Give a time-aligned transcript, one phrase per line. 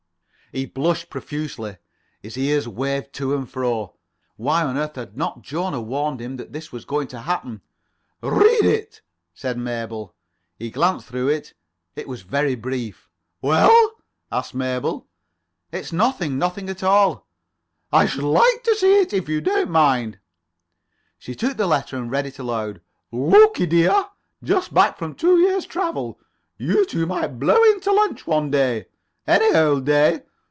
[0.53, 1.77] He blushed profusely.
[2.21, 3.95] His ears waved to and fro.
[4.35, 7.61] Why on earth had not Jona warned him that this was going to happen?
[8.21, 9.01] "Read it,"
[9.33, 10.13] said Mabel.
[10.59, 11.53] He glanced through it.
[11.95, 13.09] It was very brief.
[13.41, 13.71] "Well?"
[14.29, 15.07] asked Mabel.
[15.71, 16.37] "It's nothing.
[16.37, 17.25] Nothing at all."
[17.93, 20.19] "I should like to see it, if you don't mind."
[21.17, 22.81] She took the letter and read aloud:
[23.13, 24.05] "Lukie, dear.
[24.43, 26.19] Just back from two years' travel.
[26.57, 28.87] You two might blow in to lunch one day.
[29.25, 30.23] Any old day.